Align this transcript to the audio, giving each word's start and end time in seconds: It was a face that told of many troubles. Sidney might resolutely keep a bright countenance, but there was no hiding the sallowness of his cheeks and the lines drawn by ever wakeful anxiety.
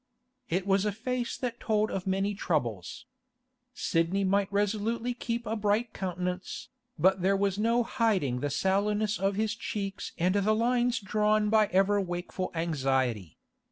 It 0.49 0.65
was 0.65 0.83
a 0.83 0.91
face 0.91 1.37
that 1.37 1.59
told 1.59 1.91
of 1.91 2.07
many 2.07 2.33
troubles. 2.33 3.05
Sidney 3.75 4.23
might 4.23 4.51
resolutely 4.51 5.13
keep 5.13 5.45
a 5.45 5.55
bright 5.55 5.93
countenance, 5.93 6.69
but 6.97 7.21
there 7.21 7.37
was 7.37 7.59
no 7.59 7.83
hiding 7.83 8.39
the 8.39 8.49
sallowness 8.49 9.19
of 9.19 9.35
his 9.35 9.53
cheeks 9.53 10.13
and 10.17 10.33
the 10.33 10.55
lines 10.55 10.99
drawn 10.99 11.51
by 11.51 11.67
ever 11.67 12.01
wakeful 12.01 12.49
anxiety. 12.55 13.37